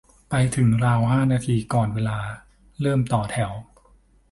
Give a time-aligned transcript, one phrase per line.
[0.29, 2.19] ไปถึงราวห้านาทีก่อนเวลา
[2.81, 3.51] เริ่มต่อแถว